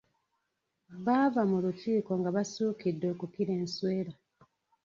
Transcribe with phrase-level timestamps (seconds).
[1.05, 4.13] Baava mu lukiiko nga basuukidde okukira enswera.